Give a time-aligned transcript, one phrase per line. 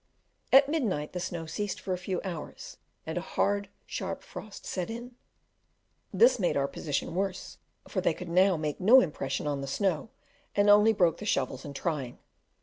[0.51, 4.89] At midnight the snow ceased for a few hours, and a hard sharp frost set
[4.89, 5.13] in;
[6.11, 10.09] this made our position worse, for they could now make no impression on the snow,
[10.55, 12.17] and only broke the shovels in trying.